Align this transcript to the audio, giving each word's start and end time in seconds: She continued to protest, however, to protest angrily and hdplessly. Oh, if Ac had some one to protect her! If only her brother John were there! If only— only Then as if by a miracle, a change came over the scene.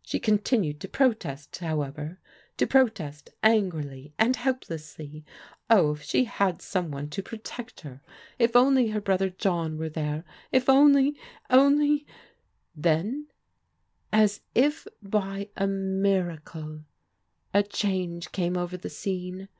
She 0.00 0.18
continued 0.18 0.80
to 0.80 0.88
protest, 0.88 1.56
however, 1.58 2.18
to 2.56 2.66
protest 2.66 3.28
angrily 3.42 4.14
and 4.18 4.34
hdplessly. 4.36 5.22
Oh, 5.68 5.92
if 5.92 6.00
Ac 6.00 6.24
had 6.24 6.62
some 6.62 6.90
one 6.90 7.10
to 7.10 7.22
protect 7.22 7.80
her! 7.82 8.00
If 8.38 8.56
only 8.56 8.88
her 8.88 9.02
brother 9.02 9.28
John 9.28 9.76
were 9.76 9.90
there! 9.90 10.24
If 10.50 10.70
only— 10.70 11.18
only 11.50 12.06
Then 12.74 13.26
as 14.14 14.40
if 14.54 14.86
by 15.02 15.50
a 15.58 15.66
miracle, 15.66 16.84
a 17.52 17.62
change 17.62 18.32
came 18.32 18.56
over 18.56 18.78
the 18.78 18.88
scene. 18.88 19.50